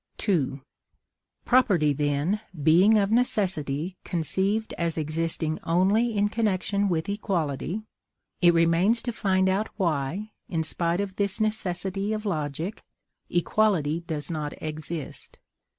II. 0.27 0.61
Property, 1.45 1.93
then, 1.93 2.41
being 2.63 2.97
of 2.97 3.11
necessity 3.11 3.97
conceived 4.03 4.73
as 4.73 4.97
existing 4.97 5.59
only 5.63 6.17
in 6.17 6.27
connection 6.27 6.89
with 6.89 7.07
equality, 7.07 7.83
it 8.41 8.51
remains 8.51 9.03
to 9.03 9.11
find 9.13 9.47
out 9.47 9.69
why, 9.77 10.31
in 10.49 10.63
spite 10.63 11.01
of 11.01 11.17
this 11.17 11.39
necessity 11.39 12.13
of 12.13 12.25
logic, 12.25 12.81
equality 13.29 13.99
does 13.99 14.31
not 14.31 14.59
exist. 14.59 15.37